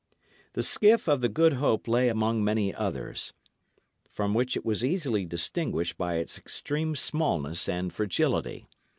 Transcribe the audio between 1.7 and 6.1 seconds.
lay among many others, from which it was easily distinguished